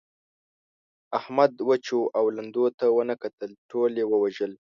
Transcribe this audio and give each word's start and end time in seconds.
احمد 1.19 1.51
وچو 1.69 1.99
او 2.17 2.25
لندو 2.35 2.63
ته 2.79 2.85
و 2.91 2.97
نه 3.09 3.15
کتل؛ 3.23 3.51
ټول 3.71 3.91
يې 3.99 4.05
ووژل. 4.09 4.53